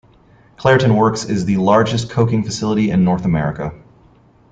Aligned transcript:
Clairton 0.57 0.95
Works 0.95 1.25
is 1.25 1.45
the 1.45 1.57
largest 1.57 2.09
coking 2.09 2.43
facility 2.43 2.89
in 2.89 3.03
North 3.03 3.23
America. 3.23 3.71